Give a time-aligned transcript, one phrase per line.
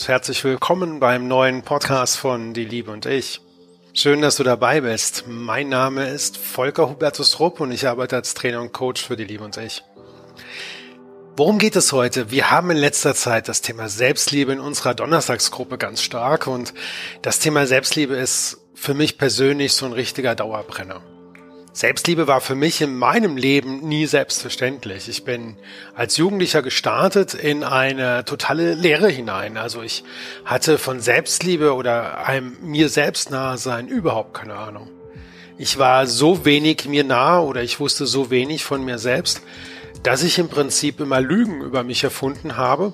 [0.00, 3.42] und herzlich willkommen beim neuen Podcast von Die Liebe und ich.
[3.92, 5.24] Schön, dass du dabei bist.
[5.26, 9.24] Mein Name ist Volker Hubertus Rupp und ich arbeite als Trainer und Coach für Die
[9.24, 9.82] Liebe und ich.
[11.36, 12.30] Worum geht es heute?
[12.30, 16.72] Wir haben in letzter Zeit das Thema Selbstliebe in unserer Donnerstagsgruppe ganz stark und
[17.20, 21.02] das Thema Selbstliebe ist für mich persönlich so ein richtiger Dauerbrenner.
[21.72, 25.08] Selbstliebe war für mich in meinem Leben nie selbstverständlich.
[25.08, 25.56] Ich bin
[25.94, 29.56] als Jugendlicher gestartet in eine totale Leere hinein.
[29.56, 30.02] Also ich
[30.44, 34.90] hatte von Selbstliebe oder einem mir selbst nahe sein überhaupt keine Ahnung.
[35.58, 39.40] Ich war so wenig mir nah oder ich wusste so wenig von mir selbst,
[40.02, 42.92] dass ich im Prinzip immer Lügen über mich erfunden habe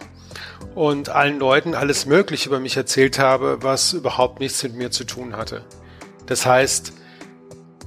[0.75, 5.05] und allen Leuten alles Mögliche über mich erzählt habe, was überhaupt nichts mit mir zu
[5.05, 5.65] tun hatte.
[6.27, 6.93] Das heißt,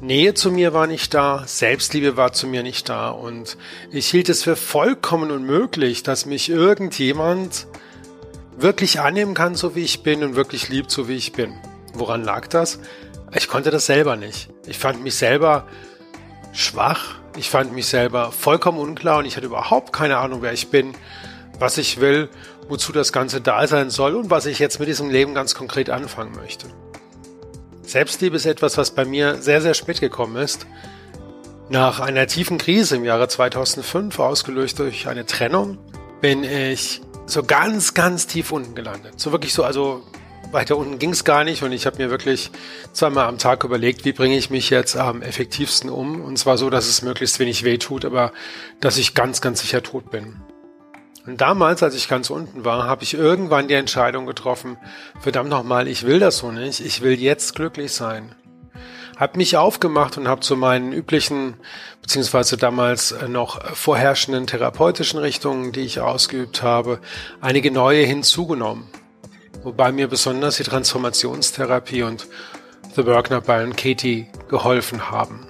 [0.01, 3.57] Nähe zu mir war nicht da, Selbstliebe war zu mir nicht da und
[3.91, 7.67] ich hielt es für vollkommen unmöglich, dass mich irgendjemand
[8.57, 11.53] wirklich annehmen kann, so wie ich bin und wirklich liebt, so wie ich bin.
[11.93, 12.79] Woran lag das?
[13.35, 14.49] Ich konnte das selber nicht.
[14.67, 15.67] Ich fand mich selber
[16.53, 20.69] schwach, ich fand mich selber vollkommen unklar und ich hatte überhaupt keine Ahnung, wer ich
[20.69, 20.93] bin,
[21.59, 22.29] was ich will,
[22.69, 25.89] wozu das Ganze da sein soll und was ich jetzt mit diesem Leben ganz konkret
[25.89, 26.67] anfangen möchte.
[27.89, 30.67] Selbstliebe ist etwas, was bei mir sehr, sehr spät gekommen ist.
[31.69, 35.79] Nach einer tiefen Krise im Jahre 2005, ausgelöst durch eine Trennung,
[36.21, 39.19] bin ich so ganz, ganz tief unten gelandet.
[39.19, 40.03] So wirklich so, also
[40.51, 42.51] weiter unten ging es gar nicht und ich habe mir wirklich
[42.93, 46.21] zweimal am Tag überlegt, wie bringe ich mich jetzt am effektivsten um.
[46.21, 48.33] Und zwar so, dass es möglichst wenig weh tut, aber
[48.81, 50.35] dass ich ganz, ganz sicher tot bin.
[51.29, 54.77] Und damals, als ich ganz unten war, habe ich irgendwann die Entscheidung getroffen,
[55.19, 58.33] verdammt nochmal, ich will das so nicht, ich will jetzt glücklich sein.
[59.15, 61.53] Hab mich aufgemacht und habe zu meinen üblichen,
[62.01, 66.99] beziehungsweise damals äh, noch vorherrschenden therapeutischen Richtungen, die ich ausgeübt habe,
[67.41, 68.87] einige neue hinzugenommen.
[69.61, 72.25] Wobei mir besonders die Transformationstherapie und
[72.95, 75.45] The Work Not Byron Katie geholfen haben.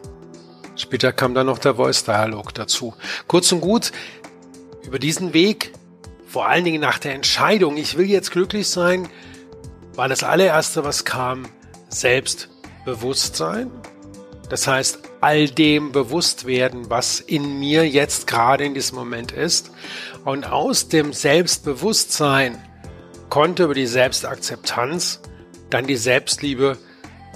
[0.79, 2.93] Später kam dann noch der Voice Dialog dazu.
[3.27, 3.91] Kurz und gut,
[4.85, 5.73] über diesen Weg,
[6.27, 9.09] vor allen Dingen nach der Entscheidung, ich will jetzt glücklich sein,
[9.95, 11.47] war das allererste, was kam,
[11.89, 13.71] Selbstbewusstsein.
[14.49, 19.71] Das heißt, all dem bewusst werden, was in mir jetzt gerade in diesem Moment ist.
[20.25, 22.57] Und aus dem Selbstbewusstsein
[23.29, 25.21] konnte über die Selbstakzeptanz
[25.69, 26.77] dann die Selbstliebe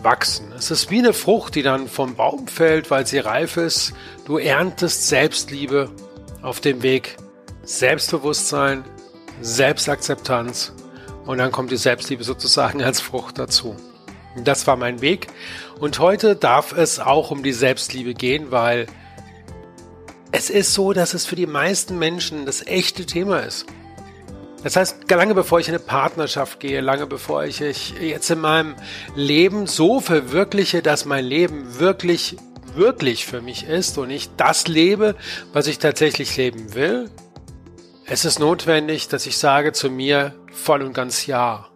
[0.02, 0.52] wachsen.
[0.58, 3.94] Es ist wie eine Frucht, die dann vom Baum fällt, weil sie reif ist.
[4.26, 5.92] Du erntest Selbstliebe
[6.42, 7.18] auf dem Weg
[7.64, 8.84] Selbstbewusstsein,
[9.42, 10.74] Selbstakzeptanz
[11.26, 13.76] und dann kommt die Selbstliebe sozusagen als Frucht dazu.
[14.44, 15.28] Das war mein Weg
[15.80, 18.88] und heute darf es auch um die Selbstliebe gehen, weil
[20.32, 23.66] es ist so, dass es für die meisten Menschen das echte Thema ist.
[24.64, 28.76] Das heißt, lange bevor ich in eine Partnerschaft gehe, lange bevor ich jetzt in meinem
[29.16, 32.38] Leben so verwirkliche, dass mein Leben wirklich,
[32.74, 35.16] wirklich für mich ist und ich das lebe,
[35.52, 37.10] was ich tatsächlich leben will,
[38.14, 41.68] es ist notwendig, dass ich sage zu mir voll und ganz Ja.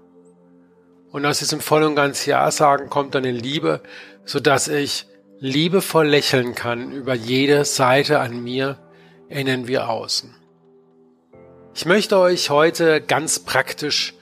[1.10, 3.82] Und aus diesem voll und ganz Ja sagen kommt dann eine Liebe,
[4.24, 5.08] so dass ich
[5.40, 8.78] liebevoll lächeln kann über jede Seite an mir,
[9.30, 10.36] innen wie außen.
[11.74, 14.14] Ich möchte euch heute ganz praktisch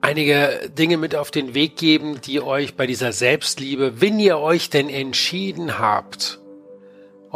[0.00, 4.68] einige Dinge mit auf den Weg geben, die euch bei dieser Selbstliebe, wenn ihr euch
[4.68, 6.40] denn entschieden habt,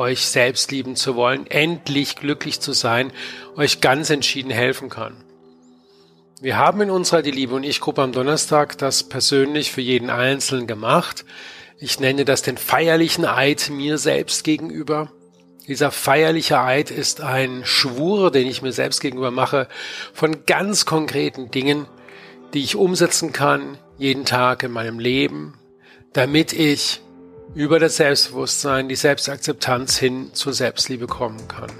[0.01, 3.13] euch selbst lieben zu wollen, endlich glücklich zu sein,
[3.57, 5.23] euch ganz entschieden helfen kann.
[6.41, 10.09] Wir haben in unserer Die Liebe und ich Gruppe am Donnerstag das persönlich für jeden
[10.09, 11.27] Einzelnen gemacht.
[11.79, 15.13] Ich nenne das den feierlichen Eid mir selbst gegenüber.
[15.69, 19.69] Dieser feierliche Eid ist ein Schwur, den ich mir selbst gegenüber mache,
[20.15, 21.87] von ganz konkreten Dingen,
[22.55, 25.59] die ich umsetzen kann, jeden Tag in meinem Leben,
[26.15, 27.03] damit ich
[27.55, 31.71] über das Selbstbewusstsein, die Selbstakzeptanz hin zur Selbstliebe kommen kann.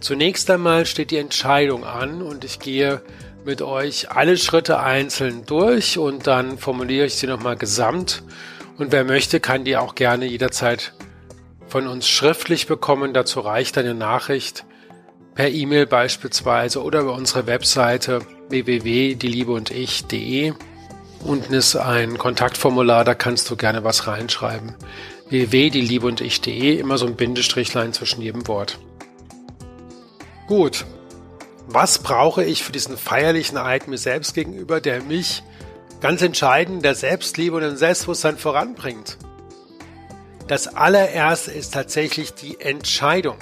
[0.00, 3.02] Zunächst einmal steht die Entscheidung an und ich gehe
[3.44, 8.24] mit euch alle Schritte einzeln durch und dann formuliere ich sie nochmal gesamt.
[8.78, 10.92] Und wer möchte, kann die auch gerne jederzeit
[11.68, 13.14] von uns schriftlich bekommen.
[13.14, 14.64] Dazu reicht eine Nachricht
[15.34, 20.52] per E-Mail beispielsweise oder über unsere Webseite www.dieliebeundich.de.
[21.24, 24.74] Unten ist ein Kontaktformular, da kannst du gerne was reinschreiben.
[25.28, 28.78] www.dieliebe immer so ein Bindestrichlein zwischen jedem Wort.
[30.48, 30.84] Gut.
[31.68, 35.44] Was brauche ich für diesen feierlichen Eid mir selbst gegenüber, der mich
[36.00, 39.16] ganz entscheidend der Selbstliebe und dem Selbstbewusstsein voranbringt?
[40.48, 43.36] Das allererste ist tatsächlich die Entscheidung.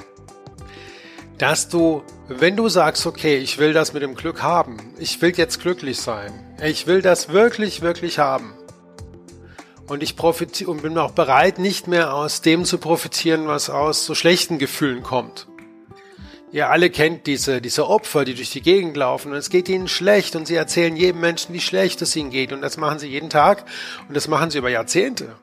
[1.38, 5.32] dass du, wenn du sagst, okay, ich will das mit dem Glück haben, ich will
[5.35, 8.54] jetzt glücklich sein, ich will das wirklich, wirklich haben,
[9.90, 14.06] und ich profitiere und bin auch bereit, nicht mehr aus dem zu profitieren, was aus
[14.06, 15.48] so schlechten Gefühlen kommt.
[16.52, 19.88] Ihr alle kennt diese, diese Opfer, die durch die Gegend laufen und es geht ihnen
[19.88, 23.08] schlecht und sie erzählen jedem Menschen, wie schlecht es ihnen geht und das machen sie
[23.08, 23.64] jeden Tag
[24.08, 25.34] und das machen sie über Jahrzehnte.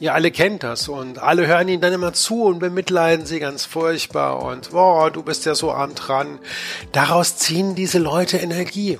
[0.00, 3.64] Ihr alle kennt das und alle hören ihnen dann immer zu und bemitleiden sie ganz
[3.64, 6.38] furchtbar und boah, du bist ja so arm dran.
[6.92, 8.98] Daraus ziehen diese Leute Energie.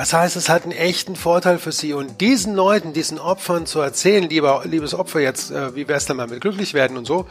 [0.00, 1.92] Das heißt, es hat einen echten Vorteil für sie.
[1.92, 6.16] Und diesen Leuten, diesen Opfern zu erzählen, lieber, liebes Opfer, jetzt, äh, wie wär's denn
[6.16, 7.26] mal mit glücklich werden und so,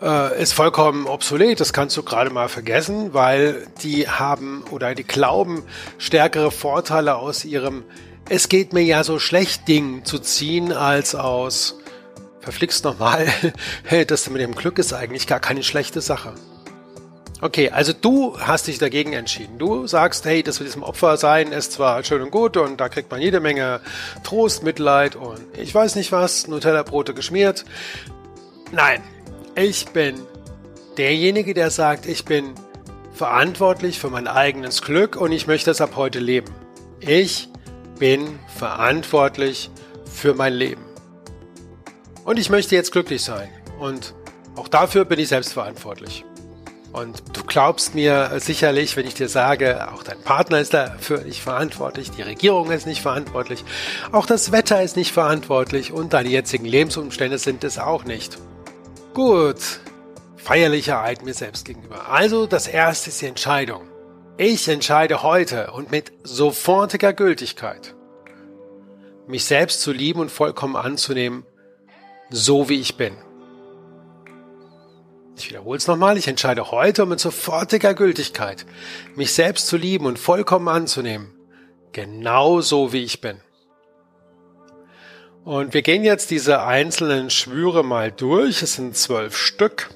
[0.00, 1.60] äh, ist vollkommen obsolet.
[1.60, 5.64] Das kannst du gerade mal vergessen, weil die haben oder die glauben,
[5.98, 7.84] stärkere Vorteile aus ihrem
[8.30, 11.78] Es geht mir ja so schlecht Ding zu ziehen, als aus
[12.40, 13.26] verflixt nochmal,
[13.84, 16.32] hey, das mit dem Glück ist eigentlich gar keine schlechte Sache.
[17.40, 19.58] Okay, also du hast dich dagegen entschieden.
[19.58, 22.88] Du sagst, hey, das mit diesem Opfer sein ist zwar schön und gut und da
[22.88, 23.80] kriegt man jede Menge
[24.24, 27.64] Trost, Mitleid und ich weiß nicht was, Nutella-Brote geschmiert.
[28.72, 29.02] Nein,
[29.54, 30.16] ich bin
[30.96, 32.54] derjenige, der sagt, ich bin
[33.12, 36.52] verantwortlich für mein eigenes Glück und ich möchte es ab heute leben.
[36.98, 37.48] Ich
[38.00, 39.70] bin verantwortlich
[40.12, 40.84] für mein Leben.
[42.24, 43.48] Und ich möchte jetzt glücklich sein.
[43.78, 44.14] Und
[44.56, 46.24] auch dafür bin ich selbst verantwortlich.
[46.92, 51.42] Und du glaubst mir sicherlich, wenn ich dir sage, auch dein Partner ist dafür nicht
[51.42, 53.62] verantwortlich, die Regierung ist nicht verantwortlich,
[54.10, 58.38] auch das Wetter ist nicht verantwortlich und deine jetzigen Lebensumstände sind es auch nicht.
[59.12, 59.80] Gut,
[60.36, 62.08] feierlicher Eid mir selbst gegenüber.
[62.08, 63.82] Also das erste ist die Entscheidung.
[64.38, 67.94] Ich entscheide heute und mit sofortiger Gültigkeit,
[69.26, 71.44] mich selbst zu lieben und vollkommen anzunehmen,
[72.30, 73.16] so wie ich bin.
[75.38, 78.66] Ich wiederhole es nochmal, ich entscheide heute mit sofortiger Gültigkeit,
[79.14, 81.32] mich selbst zu lieben und vollkommen anzunehmen,
[81.92, 83.40] genauso wie ich bin.
[85.44, 88.62] Und wir gehen jetzt diese einzelnen Schwüre mal durch.
[88.62, 89.90] Es sind zwölf Stück.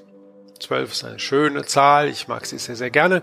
[0.60, 2.08] Zwölf ist eine schöne Zahl.
[2.08, 3.20] Ich mag sie sehr, sehr gerne.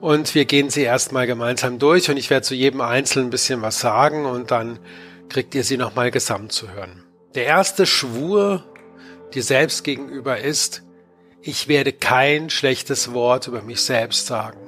[0.00, 3.62] Und wir gehen sie erstmal gemeinsam durch und ich werde zu jedem Einzelnen ein bisschen
[3.62, 4.78] was sagen und dann
[5.28, 7.04] kriegt ihr sie nochmal gesamt zu hören.
[7.34, 8.64] Der erste Schwur
[9.34, 10.84] dir selbst gegenüber ist,
[11.42, 14.58] ich werde kein schlechtes Wort über mich selbst sagen.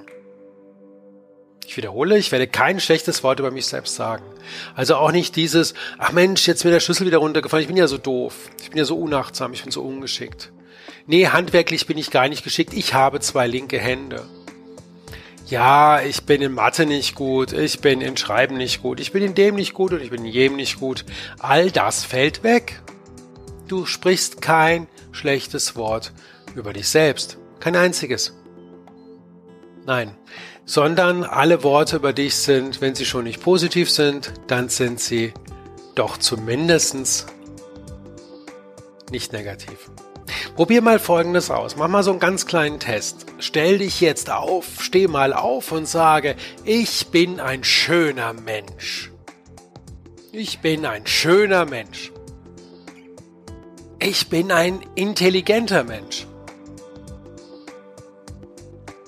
[1.66, 4.24] Ich wiederhole, ich werde kein schlechtes Wort über mich selbst sagen.
[4.74, 7.86] Also auch nicht dieses, ach Mensch, jetzt mir der Schlüssel wieder runtergefallen, ich bin ja
[7.86, 10.52] so doof, ich bin ja so unachtsam, ich bin so ungeschickt.
[11.06, 14.26] Nee, handwerklich bin ich gar nicht geschickt, ich habe zwei linke Hände.
[15.46, 19.22] Ja, ich bin in Mathe nicht gut, ich bin in Schreiben nicht gut, ich bin
[19.22, 21.04] in dem nicht gut und ich bin in jedem nicht gut.
[21.38, 22.80] All das fällt weg.
[23.66, 26.12] Du sprichst kein schlechtes Wort
[26.54, 27.38] über dich selbst.
[27.60, 28.36] Kein einziges.
[29.86, 30.16] Nein,
[30.64, 35.32] sondern alle Worte über dich sind, wenn sie schon nicht positiv sind, dann sind sie
[35.94, 37.26] doch zumindestens
[39.10, 39.90] nicht negativ.
[40.54, 41.76] Probier mal Folgendes aus.
[41.76, 43.26] Mach mal so einen ganz kleinen Test.
[43.38, 49.10] Stell dich jetzt auf, steh mal auf und sage, ich bin ein schöner Mensch.
[50.32, 52.12] Ich bin ein schöner Mensch.
[53.98, 56.26] Ich bin ein intelligenter Mensch.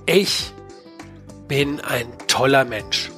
[0.06, 0.52] Ich
[1.46, 3.10] bin ein toller Mensch.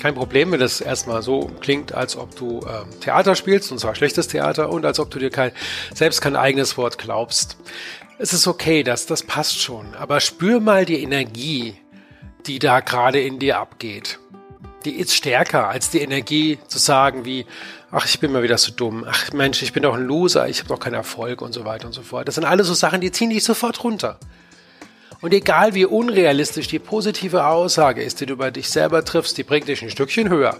[0.00, 3.94] Kein Problem, wenn das erstmal so klingt, als ob du ähm, Theater spielst, und zwar
[3.94, 5.52] schlechtes Theater, und als ob du dir kein,
[5.94, 7.58] selbst kein eigenes Wort glaubst.
[8.18, 11.74] Es ist okay, das, das passt schon, aber spür mal die Energie,
[12.46, 14.18] die da gerade in dir abgeht.
[14.86, 17.46] Die ist stärker als die Energie zu sagen wie,
[17.90, 20.60] ach, ich bin mal wieder so dumm, ach Mensch, ich bin doch ein Loser, ich
[20.60, 22.28] habe doch keinen Erfolg und so weiter und so fort.
[22.28, 24.18] Das sind alles so Sachen, die ziehen dich sofort runter.
[25.24, 29.42] Und egal wie unrealistisch die positive Aussage ist, die du über dich selber triffst, die
[29.42, 30.58] bringt dich ein Stückchen höher.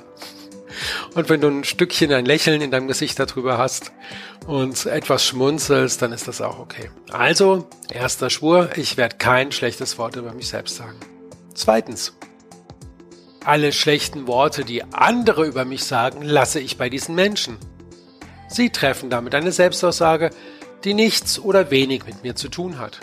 [1.14, 3.92] Und wenn du ein Stückchen ein Lächeln in deinem Gesicht darüber hast
[4.46, 6.88] und etwas schmunzelst, dann ist das auch okay.
[7.12, 10.96] Also, erster Schwur, ich werde kein schlechtes Wort über mich selbst sagen.
[11.52, 12.14] Zweitens,
[13.44, 17.58] alle schlechten Worte, die andere über mich sagen, lasse ich bei diesen Menschen.
[18.48, 20.30] Sie treffen damit eine Selbstaussage,
[20.84, 23.00] die nichts oder wenig mit mir zu tun hat.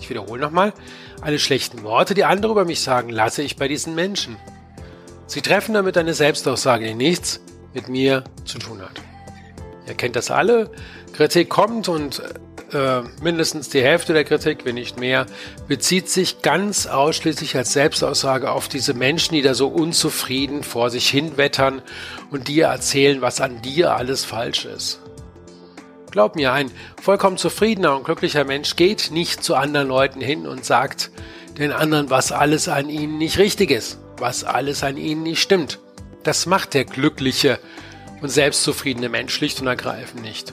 [0.00, 0.72] Ich wiederhole nochmal,
[1.20, 4.36] alle schlechten Worte, die andere über mich sagen, lasse ich bei diesen Menschen.
[5.26, 7.40] Sie treffen damit eine Selbstaussage, die nichts
[7.74, 9.00] mit mir zu tun hat.
[9.86, 10.70] Ihr kennt das alle.
[11.12, 12.22] Kritik kommt und
[12.72, 15.26] äh, mindestens die Hälfte der Kritik, wenn nicht mehr,
[15.68, 21.08] bezieht sich ganz ausschließlich als Selbstaussage auf diese Menschen, die da so unzufrieden vor sich
[21.08, 21.82] hinwettern
[22.30, 25.00] und dir erzählen, was an dir alles falsch ist.
[26.10, 30.64] Glaub mir, ein vollkommen zufriedener und glücklicher Mensch geht nicht zu anderen Leuten hin und
[30.64, 31.10] sagt
[31.56, 35.78] den anderen, was alles an ihnen nicht richtig ist, was alles an ihnen nicht stimmt.
[36.24, 37.60] Das macht der glückliche
[38.20, 40.52] und selbstzufriedene Mensch schlicht und ergreifend nicht.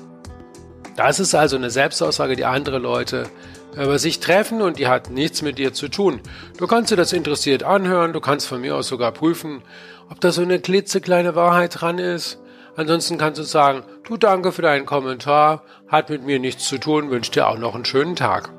[0.96, 3.28] Das ist also eine Selbstaussage, die andere Leute
[3.74, 6.20] über sich treffen und die hat nichts mit dir zu tun.
[6.58, 9.62] Du kannst dir das interessiert anhören, du kannst von mir aus sogar prüfen,
[10.10, 12.40] ob da so eine klitzekleine Wahrheit dran ist.
[12.78, 17.10] Ansonsten kannst du sagen, du danke für deinen Kommentar, hat mit mir nichts zu tun,
[17.10, 18.52] wünsche dir auch noch einen schönen Tag.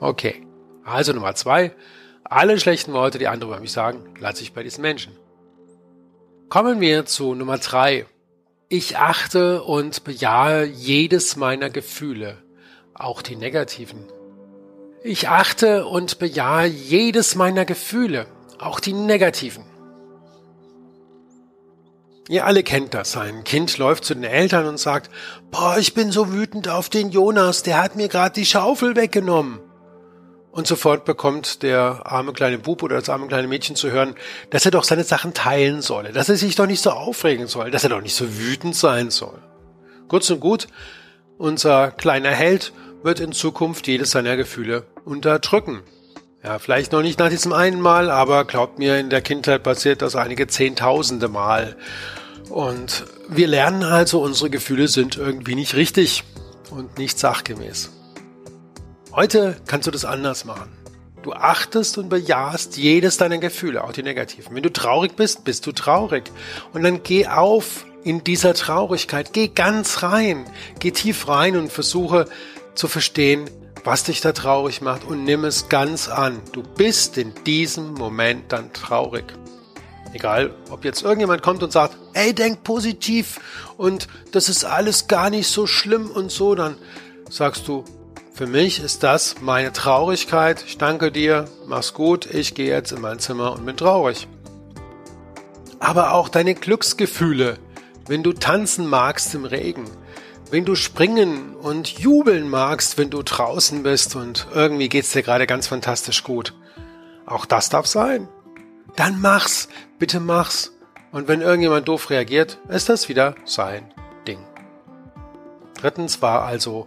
[0.00, 0.46] Okay,
[0.82, 1.74] also Nummer zwei,
[2.24, 5.14] alle schlechten Worte, die andere über mich sagen, lasse ich bei diesen Menschen.
[6.48, 8.06] Kommen wir zu Nummer drei.
[8.70, 12.38] Ich achte und bejahe jedes meiner Gefühle,
[12.94, 14.06] auch die negativen.
[15.02, 18.26] Ich achte und bejahe jedes meiner Gefühle,
[18.58, 19.64] auch die negativen.
[22.28, 23.16] Ihr alle kennt das.
[23.16, 25.10] Ein Kind läuft zu den Eltern und sagt,
[25.50, 29.60] boah, ich bin so wütend auf den Jonas, der hat mir gerade die Schaufel weggenommen.
[30.50, 34.14] Und sofort bekommt der arme kleine Bub oder das arme kleine Mädchen zu hören,
[34.50, 37.70] dass er doch seine Sachen teilen solle, dass er sich doch nicht so aufregen soll,
[37.70, 39.38] dass er doch nicht so wütend sein soll.
[40.08, 40.66] Kurz und gut,
[41.38, 45.82] unser kleiner Held wird in Zukunft jedes seiner Gefühle unterdrücken.
[46.44, 50.02] Ja, vielleicht noch nicht nach diesem einen Mal, aber glaubt mir, in der Kindheit passiert
[50.02, 51.76] das einige Zehntausende Mal.
[52.48, 56.22] Und wir lernen also, unsere Gefühle sind irgendwie nicht richtig
[56.70, 57.90] und nicht sachgemäß.
[59.12, 60.70] Heute kannst du das anders machen.
[61.22, 64.54] Du achtest und bejahst jedes deiner Gefühle, auch die negativen.
[64.54, 66.30] Wenn du traurig bist, bist du traurig.
[66.72, 69.32] Und dann geh auf in dieser Traurigkeit.
[69.32, 70.46] Geh ganz rein.
[70.78, 72.26] Geh tief rein und versuche
[72.76, 73.50] zu verstehen,
[73.84, 76.40] was dich da traurig macht und nimm es ganz an.
[76.52, 79.24] Du bist in diesem Moment dann traurig.
[80.12, 83.40] Egal, ob jetzt irgendjemand kommt und sagt, ey, denk positiv
[83.76, 86.76] und das ist alles gar nicht so schlimm und so, dann
[87.28, 87.84] sagst du,
[88.32, 90.64] für mich ist das meine Traurigkeit.
[90.66, 94.28] Ich danke dir, mach's gut, ich gehe jetzt in mein Zimmer und bin traurig.
[95.80, 97.58] Aber auch deine Glücksgefühle,
[98.06, 99.84] wenn du tanzen magst im Regen,
[100.50, 105.46] wenn du springen und jubeln magst, wenn du draußen bist und irgendwie geht's dir gerade
[105.46, 106.54] ganz fantastisch gut.
[107.26, 108.28] Auch das darf sein.
[108.96, 110.72] Dann mach's, bitte mach's.
[111.12, 113.92] Und wenn irgendjemand doof reagiert, ist das wieder sein
[114.26, 114.38] Ding.
[115.80, 116.86] Drittens war also,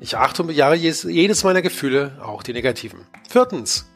[0.00, 3.06] ich achte und bejahe jedes meiner Gefühle, auch die negativen.
[3.28, 3.86] Viertens,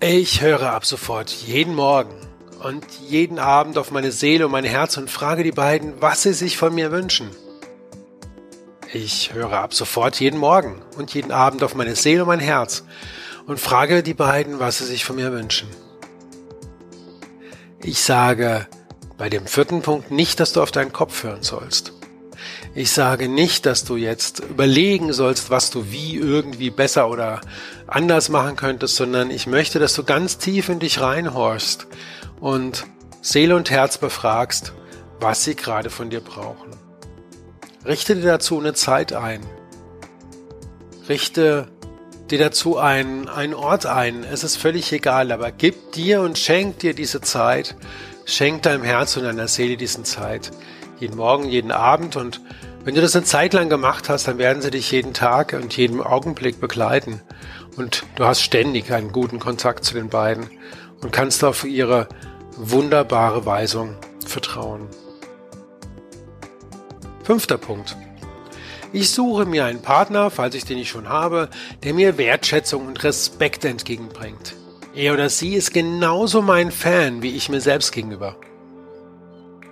[0.00, 2.14] ich höre ab sofort jeden Morgen
[2.62, 6.32] und jeden Abend auf meine Seele und mein Herz und frage die beiden, was sie
[6.32, 7.30] sich von mir wünschen.
[8.94, 12.84] Ich höre ab sofort jeden Morgen und jeden Abend auf meine Seele und mein Herz
[13.44, 15.68] und frage die beiden, was sie sich von mir wünschen.
[17.82, 18.68] Ich sage
[19.18, 21.92] bei dem vierten Punkt nicht, dass du auf deinen Kopf hören sollst.
[22.76, 27.40] Ich sage nicht, dass du jetzt überlegen sollst, was du wie irgendwie besser oder
[27.88, 31.88] anders machen könntest, sondern ich möchte, dass du ganz tief in dich reinhorchst
[32.38, 32.86] und
[33.22, 34.72] Seele und Herz befragst,
[35.18, 36.83] was sie gerade von dir brauchen.
[37.86, 39.40] Richte dir dazu eine Zeit ein.
[41.08, 41.68] Richte
[42.30, 44.24] dir dazu einen, einen Ort ein.
[44.24, 47.76] Es ist völlig egal, aber gib dir und schenk dir diese Zeit.
[48.24, 50.50] Schenk deinem Herz und deiner Seele diesen Zeit.
[50.98, 52.16] Jeden Morgen, jeden Abend.
[52.16, 52.40] Und
[52.84, 55.76] wenn du das eine Zeit lang gemacht hast, dann werden sie dich jeden Tag und
[55.76, 57.20] jeden Augenblick begleiten.
[57.76, 60.48] Und du hast ständig einen guten Kontakt zu den beiden
[61.02, 62.08] und kannst auf ihre
[62.56, 64.88] wunderbare Weisung vertrauen.
[67.24, 67.96] Fünfter Punkt.
[68.92, 71.48] Ich suche mir einen Partner, falls ich den nicht schon habe,
[71.82, 74.54] der mir Wertschätzung und Respekt entgegenbringt.
[74.94, 78.36] Er oder sie ist genauso mein Fan wie ich mir selbst gegenüber.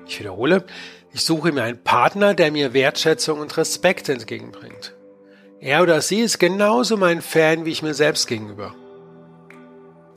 [0.09, 0.65] Ich wiederhole,
[1.13, 4.95] ich suche mir einen Partner, der mir Wertschätzung und Respekt entgegenbringt.
[5.61, 8.75] Er oder sie ist genauso mein Fan wie ich mir selbst gegenüber.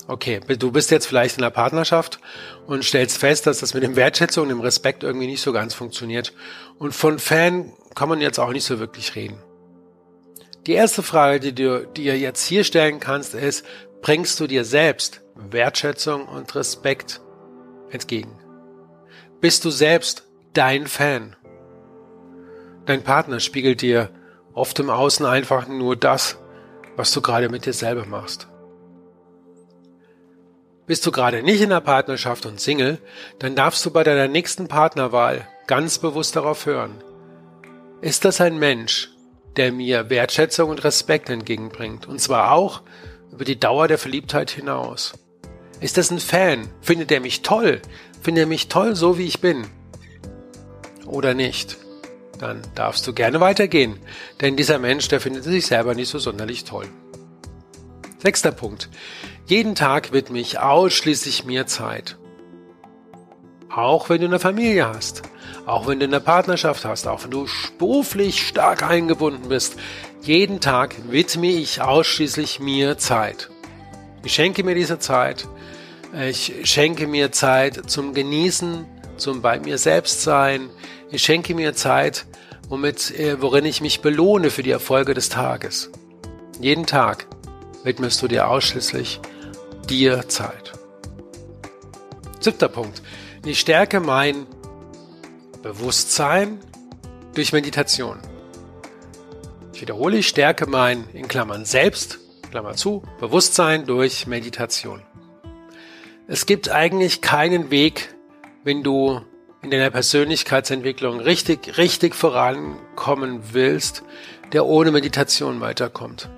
[0.07, 2.19] Okay, du bist jetzt vielleicht in einer Partnerschaft
[2.67, 5.73] und stellst fest, dass das mit dem Wertschätzung und dem Respekt irgendwie nicht so ganz
[5.73, 6.33] funktioniert.
[6.77, 9.41] Und von Fan kann man jetzt auch nicht so wirklich reden.
[10.67, 13.65] Die erste Frage, die du dir jetzt hier stellen kannst, ist,
[14.01, 17.21] bringst du dir selbst Wertschätzung und Respekt
[17.89, 18.37] entgegen?
[19.41, 21.35] Bist du selbst dein Fan?
[22.85, 24.11] Dein Partner spiegelt dir
[24.53, 26.37] oft im Außen einfach nur das,
[26.95, 28.47] was du gerade mit dir selber machst.
[30.87, 32.99] Bist du gerade nicht in der Partnerschaft und Single,
[33.39, 37.03] dann darfst du bei deiner nächsten Partnerwahl ganz bewusst darauf hören.
[38.01, 39.09] Ist das ein Mensch,
[39.55, 42.81] der mir Wertschätzung und Respekt entgegenbringt, und zwar auch
[43.31, 45.13] über die Dauer der Verliebtheit hinaus?
[45.79, 46.69] Ist das ein Fan?
[46.81, 47.81] Findet er mich toll?
[48.21, 49.65] Findet er mich toll, so wie ich bin?
[51.05, 51.77] Oder nicht?
[52.39, 53.99] dann darfst du gerne weitergehen,
[54.41, 56.87] denn dieser Mensch, der findet sich selber nicht so sonderlich toll.
[58.25, 58.89] Sechster Punkt.
[59.45, 62.17] Jeden Tag widme ich ausschließlich mir Zeit.
[63.69, 65.21] Auch wenn du eine Familie hast,
[65.67, 67.45] auch wenn du eine Partnerschaft hast, auch wenn du
[67.77, 69.75] beruflich stark eingebunden bist,
[70.23, 73.51] jeden Tag widme ich ausschließlich mir Zeit.
[74.23, 75.47] Ich schenke mir diese Zeit.
[76.27, 80.71] Ich schenke mir Zeit zum Genießen, zum bei mir selbst sein.
[81.11, 82.25] Ich schenke mir Zeit,
[82.69, 85.91] womit, äh, worin ich mich belohne für die Erfolge des Tages.
[86.59, 87.27] Jeden Tag
[87.85, 89.21] widmest du dir ausschließlich
[89.87, 90.73] dir Zeit.
[92.39, 93.01] Siebter Punkt.
[93.45, 94.47] Ich stärke mein
[95.61, 96.59] Bewusstsein
[97.35, 98.19] durch Meditation.
[99.73, 105.01] Ich wiederhole, ich stärke mein, in Klammern selbst, Klammer zu, Bewusstsein durch Meditation.
[106.27, 108.15] Es gibt eigentlich keinen Weg,
[108.63, 109.21] wenn du
[109.61, 114.03] in deiner Persönlichkeitsentwicklung richtig, richtig vorankommen willst,
[114.53, 116.29] der ohne Meditation weiterkommt.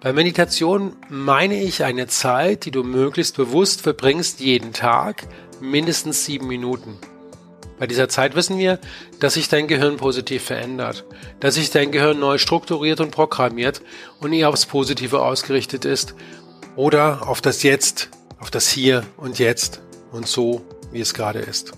[0.00, 5.26] Bei Meditation meine ich eine Zeit, die du möglichst bewusst verbringst jeden Tag,
[5.60, 6.98] mindestens sieben Minuten.
[7.78, 8.78] Bei dieser Zeit wissen wir,
[9.18, 11.04] dass sich dein Gehirn positiv verändert,
[11.40, 13.82] dass sich dein Gehirn neu strukturiert und programmiert
[14.20, 16.14] und eher aufs Positive ausgerichtet ist
[16.76, 19.80] oder auf das Jetzt, auf das Hier und Jetzt
[20.12, 21.72] und so, wie es gerade ist.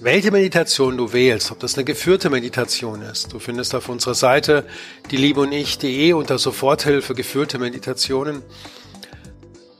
[0.00, 4.66] Welche Meditation du wählst, ob das eine geführte Meditation ist, du findest auf unserer Seite
[5.10, 8.42] die Liebe und ich.de unter Soforthilfe geführte Meditationen.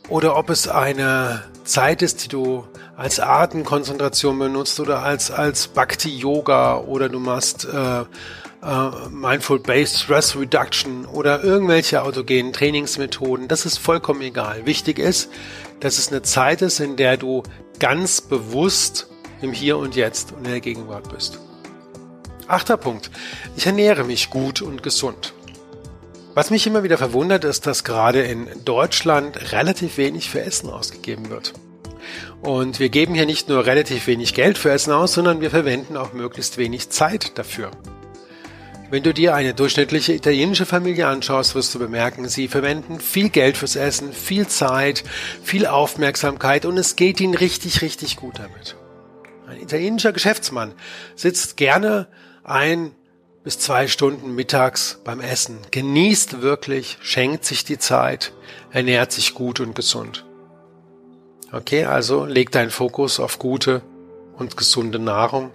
[0.08, 2.64] Oder ob es eine Zeit ist, die du
[2.96, 8.04] als Atemkonzentration benutzt oder als, als Bhakti-Yoga oder du machst äh, äh,
[9.10, 14.64] Mindful-Based Stress Reduction oder irgendwelche autogenen Trainingsmethoden, das ist vollkommen egal.
[14.64, 15.30] Wichtig ist,
[15.80, 17.42] dass es eine Zeit ist, in der du
[17.78, 19.08] ganz bewusst
[19.46, 21.38] im Hier und Jetzt und in der Gegenwart bist.
[22.48, 23.10] Achter Punkt.
[23.56, 25.32] Ich ernähre mich gut und gesund.
[26.34, 31.30] Was mich immer wieder verwundert, ist, dass gerade in Deutschland relativ wenig für Essen ausgegeben
[31.30, 31.54] wird.
[32.42, 35.96] Und wir geben hier nicht nur relativ wenig Geld für Essen aus, sondern wir verwenden
[35.96, 37.70] auch möglichst wenig Zeit dafür.
[38.90, 43.56] Wenn du dir eine durchschnittliche italienische Familie anschaust, wirst du bemerken, sie verwenden viel Geld
[43.56, 45.02] fürs Essen, viel Zeit,
[45.42, 48.76] viel Aufmerksamkeit und es geht ihnen richtig, richtig gut damit.
[49.46, 50.74] Ein italienischer Geschäftsmann
[51.14, 52.08] sitzt gerne
[52.42, 52.92] ein
[53.44, 58.32] bis zwei Stunden mittags beim Essen, genießt wirklich, schenkt sich die Zeit,
[58.72, 60.24] ernährt sich gut und gesund.
[61.52, 63.82] Okay, also leg deinen Fokus auf gute
[64.36, 65.52] und gesunde Nahrung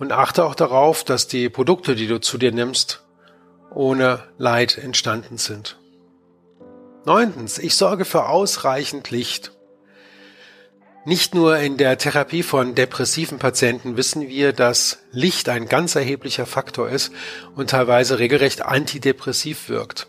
[0.00, 3.04] und achte auch darauf, dass die Produkte, die du zu dir nimmst,
[3.72, 5.78] ohne Leid entstanden sind.
[7.04, 9.52] Neuntens, ich sorge für ausreichend Licht.
[11.08, 16.44] Nicht nur in der Therapie von depressiven Patienten wissen wir, dass Licht ein ganz erheblicher
[16.44, 17.12] Faktor ist
[17.56, 20.08] und teilweise regelrecht antidepressiv wirkt.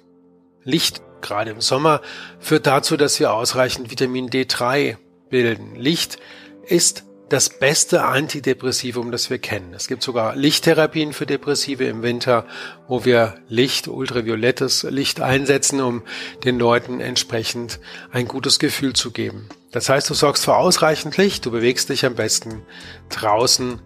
[0.65, 2.01] Licht, gerade im Sommer,
[2.41, 4.97] führt dazu, dass wir ausreichend Vitamin D3
[5.29, 5.75] bilden.
[5.75, 6.19] Licht
[6.67, 9.73] ist das beste Antidepressivum, das wir kennen.
[9.73, 12.45] Es gibt sogar Lichttherapien für Depressive im Winter,
[12.89, 16.03] wo wir Licht, ultraviolettes Licht einsetzen, um
[16.43, 17.79] den Leuten entsprechend
[18.11, 19.47] ein gutes Gefühl zu geben.
[19.71, 22.63] Das heißt, du sorgst für ausreichend Licht, du bewegst dich am besten
[23.09, 23.79] draußen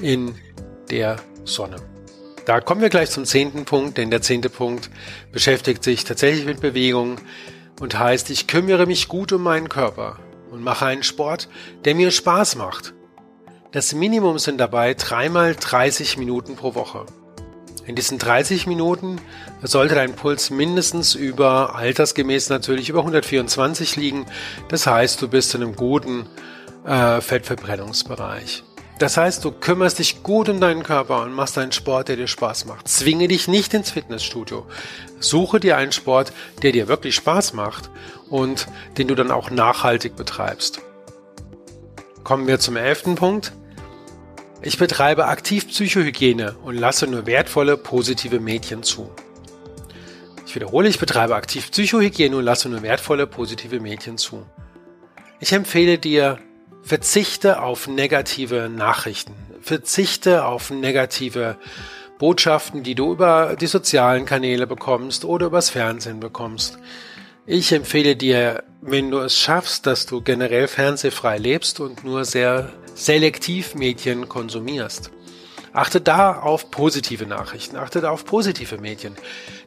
[0.00, 0.34] in
[0.90, 1.76] der Sonne.
[2.46, 4.88] Da kommen wir gleich zum zehnten Punkt, denn der zehnte Punkt
[5.32, 7.16] beschäftigt sich tatsächlich mit Bewegung
[7.80, 10.18] und heißt, ich kümmere mich gut um meinen Körper
[10.50, 11.48] und mache einen Sport,
[11.84, 12.94] der mir Spaß macht.
[13.72, 17.04] Das Minimum sind dabei dreimal 30 Minuten pro Woche.
[17.86, 19.20] In diesen 30 Minuten
[19.62, 24.26] sollte dein Puls mindestens über, altersgemäß natürlich, über 124 liegen.
[24.68, 26.26] Das heißt, du bist in einem guten
[26.84, 28.64] äh, Fettverbrennungsbereich.
[28.98, 32.26] Das heißt, du kümmerst dich gut um deinen Körper und machst einen Sport, der dir
[32.26, 32.88] Spaß macht.
[32.88, 34.66] Zwinge dich nicht ins Fitnessstudio.
[35.20, 37.90] Suche dir einen Sport, der dir wirklich Spaß macht
[38.30, 40.80] und den du dann auch nachhaltig betreibst.
[42.24, 43.52] Kommen wir zum elften Punkt.
[44.62, 49.10] Ich betreibe aktiv Psychohygiene und lasse nur wertvolle, positive Mädchen zu.
[50.46, 54.46] Ich wiederhole, ich betreibe aktiv Psychohygiene und lasse nur wertvolle, positive Mädchen zu.
[55.40, 56.38] Ich empfehle dir,
[56.82, 61.58] verzichte auf negative Nachrichten, verzichte auf negative
[62.18, 66.78] Botschaften, die du über die sozialen Kanäle bekommst oder übers Fernsehen bekommst.
[67.44, 72.72] Ich empfehle dir, wenn du es schaffst, dass du generell fernsehfrei lebst und nur sehr
[72.96, 75.10] selektiv Medien konsumierst.
[75.72, 79.14] Achte da auf positive Nachrichten, achte da auf positive Medien.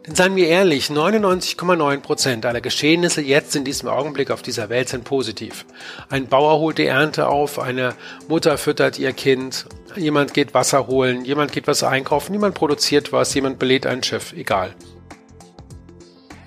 [0.07, 4.89] Denn seien wir ehrlich, 99,9 Prozent aller Geschehnisse jetzt in diesem Augenblick auf dieser Welt
[4.89, 5.65] sind positiv.
[6.09, 7.93] Ein Bauer holt die Ernte auf, eine
[8.27, 13.33] Mutter füttert ihr Kind, Jemand geht Wasser holen, jemand geht was einkaufen, jemand produziert was,
[13.33, 14.75] jemand belädt ein Schiff, egal.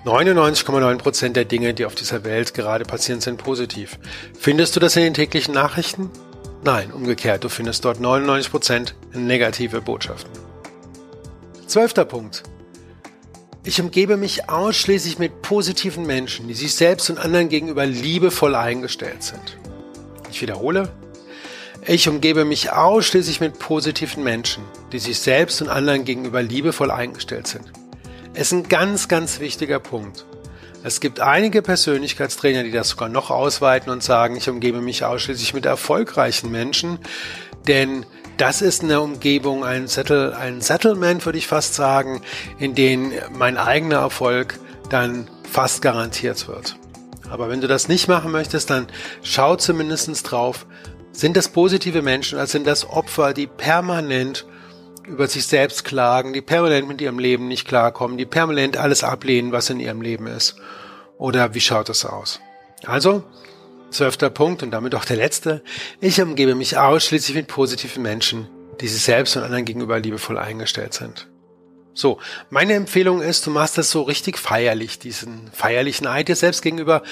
[0.05, 3.99] 99,9% der Dinge, die auf dieser Welt gerade passieren, sind positiv.
[4.37, 6.09] Findest du das in den täglichen Nachrichten?
[6.65, 10.31] Nein, umgekehrt, du findest dort 99% negative Botschaften.
[11.67, 12.43] Zwölfter Punkt.
[13.65, 19.23] Ich umgebe mich ausschließlich mit positiven Menschen, die sich selbst und anderen gegenüber liebevoll eingestellt
[19.23, 19.57] sind.
[20.31, 20.89] Ich wiederhole.
[21.85, 27.47] Ich umgebe mich ausschließlich mit positiven Menschen, die sich selbst und anderen gegenüber liebevoll eingestellt
[27.47, 27.73] sind.
[28.33, 30.25] Es ist ein ganz, ganz wichtiger Punkt.
[30.85, 35.53] Es gibt einige Persönlichkeitstrainer, die das sogar noch ausweiten und sagen, ich umgebe mich ausschließlich
[35.53, 36.99] mit erfolgreichen Menschen,
[37.69, 42.21] denn das ist eine Umgebung, ein, Settle, ein Settlement, würde ich fast sagen,
[42.59, 46.75] in dem mein eigener Erfolg dann fast garantiert wird.
[47.29, 48.87] Aber wenn du das nicht machen möchtest, dann
[49.21, 50.65] schau zumindest drauf,
[51.13, 54.45] sind das positive Menschen oder sind das Opfer, die permanent
[55.07, 59.51] über sich selbst klagen, die permanent mit ihrem Leben nicht klarkommen, die permanent alles ablehnen,
[59.51, 60.55] was in ihrem Leben ist?
[61.17, 62.39] Oder wie schaut es aus?
[62.85, 63.23] Also,
[63.91, 65.63] zwölfter Punkt und damit auch der letzte.
[66.01, 68.47] Ich umgebe mich ausschließlich mit positiven Menschen,
[68.81, 71.27] die sich selbst und anderen gegenüber liebevoll eingestellt sind.
[71.95, 76.63] So, meine Empfehlung ist, du machst das so richtig feierlich, diesen feierlichen Eid dir selbst
[76.63, 77.03] gegenüber,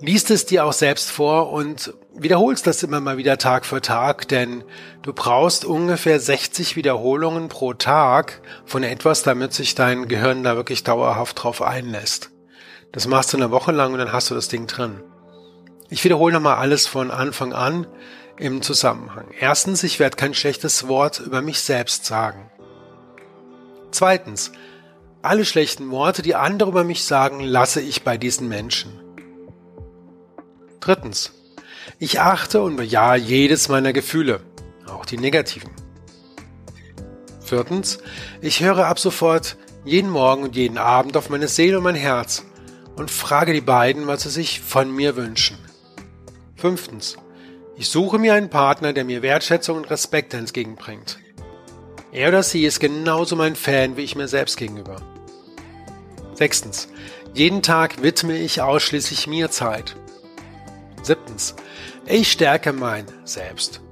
[0.00, 4.28] liest es dir auch selbst vor und wiederholst das immer mal wieder Tag für Tag,
[4.28, 4.64] denn
[5.02, 10.84] du brauchst ungefähr 60 Wiederholungen pro Tag von etwas, damit sich dein Gehirn da wirklich
[10.84, 12.30] dauerhaft drauf einlässt.
[12.92, 15.02] Das machst du eine Woche lang und dann hast du das Ding drin.
[15.90, 17.86] Ich wiederhole nochmal alles von Anfang an
[18.38, 19.26] im Zusammenhang.
[19.38, 22.50] Erstens, ich werde kein schlechtes Wort über mich selbst sagen.
[23.90, 24.52] Zweitens,
[25.22, 29.03] alle schlechten Worte, die andere über mich sagen, lasse ich bei diesen Menschen.
[30.84, 31.32] Drittens,
[31.98, 34.42] ich achte und bejahe jedes meiner Gefühle,
[34.86, 35.70] auch die negativen.
[37.40, 38.00] Viertens,
[38.42, 42.44] ich höre ab sofort jeden Morgen und jeden Abend auf meine Seele und mein Herz
[42.96, 45.56] und frage die beiden, was sie sich von mir wünschen.
[46.54, 47.16] Fünftens,
[47.78, 51.18] ich suche mir einen Partner, der mir Wertschätzung und Respekt entgegenbringt.
[52.12, 54.96] Er oder sie ist genauso mein Fan wie ich mir selbst gegenüber.
[56.34, 56.88] Sechstens.
[57.32, 59.96] Jeden Tag widme ich ausschließlich mir Zeit.
[61.04, 61.54] Siebtens.
[62.06, 63.82] Ich stärke mein Selbst.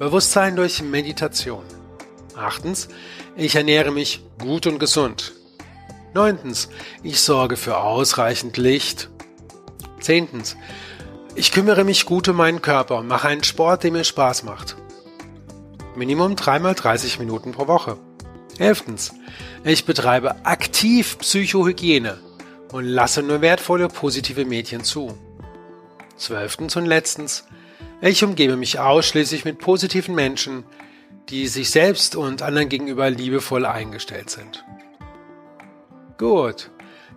[0.00, 1.64] Bewusstsein durch Meditation.
[2.34, 2.88] Achtens.
[3.36, 5.32] Ich ernähre mich gut und gesund.
[6.12, 6.68] Neuntens.
[7.04, 9.10] Ich sorge für ausreichend Licht.
[10.00, 10.56] Zehntens.
[11.36, 14.76] Ich kümmere mich gut um meinen Körper und mache einen Sport, der mir Spaß macht.
[15.94, 17.96] Minimum dreimal 30 Minuten pro Woche.
[18.58, 19.14] Elftens.
[19.62, 22.18] Ich betreibe aktiv Psychohygiene
[22.72, 25.16] und lasse nur wertvolle positive Mädchen zu.
[26.16, 27.44] Zwölftens und letztens.
[28.00, 30.64] Ich umgebe mich ausschließlich mit positiven Menschen,
[31.28, 34.64] die sich selbst und anderen gegenüber liebevoll eingestellt sind.
[36.18, 36.70] Gut.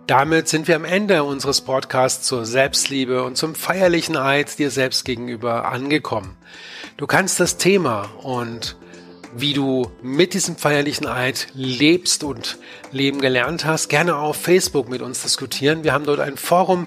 [0.06, 5.04] Damit sind wir am Ende unseres Podcasts zur Selbstliebe und zum feierlichen Eid dir selbst
[5.04, 6.36] gegenüber angekommen.
[6.96, 8.76] Du kannst das Thema und
[9.34, 12.58] wie du mit diesem feierlichen Eid lebst und
[12.90, 15.84] leben gelernt hast, gerne auf Facebook mit uns diskutieren.
[15.84, 16.86] Wir haben dort ein Forum,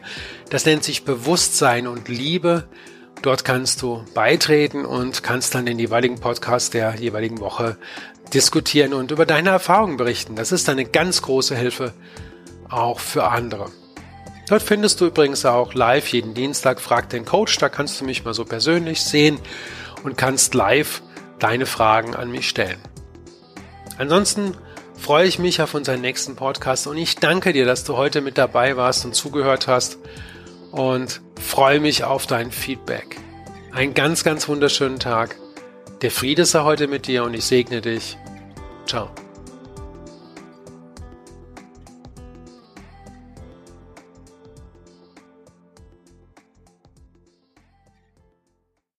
[0.49, 2.67] das nennt sich Bewusstsein und Liebe.
[3.21, 7.77] Dort kannst du beitreten und kannst dann den jeweiligen Podcast der jeweiligen Woche
[8.33, 10.35] diskutieren und über deine Erfahrungen berichten.
[10.35, 11.93] Das ist eine ganz große Hilfe
[12.69, 13.71] auch für andere.
[14.49, 17.57] Dort findest du übrigens auch live jeden Dienstag Frag den Coach.
[17.59, 19.39] Da kannst du mich mal so persönlich sehen
[20.03, 21.01] und kannst live
[21.43, 22.79] deine Fragen an mich stellen.
[23.97, 24.55] Ansonsten
[24.97, 28.37] freue ich mich auf unseren nächsten Podcast und ich danke dir, dass du heute mit
[28.37, 29.97] dabei warst und zugehört hast
[30.71, 33.17] und freue mich auf dein Feedback.
[33.73, 35.35] Einen ganz, ganz wunderschönen Tag.
[36.01, 38.17] Der Friede sei heute mit dir und ich segne dich.
[38.87, 39.09] Ciao.